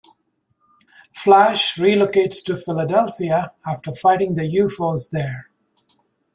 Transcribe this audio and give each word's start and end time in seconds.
Flash 1.13 1.77
relocates 1.77 2.43
to 2.45 2.57
Philadelphia 2.57 3.53
after 3.67 3.93
fighting 3.93 4.33
the 4.33 4.47
U-Foes 4.47 5.09
there. 5.11 5.51